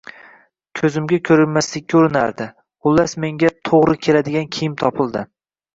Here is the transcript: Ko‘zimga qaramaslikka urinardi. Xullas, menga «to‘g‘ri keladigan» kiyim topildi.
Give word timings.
Ko‘zimga 0.79 1.19
qaramaslikka 1.29 1.99
urinardi. 2.01 2.49
Xullas, 2.89 3.17
menga 3.27 3.55
«to‘g‘ri 3.71 4.03
keladigan» 4.09 4.53
kiyim 4.59 4.81
topildi. 4.85 5.29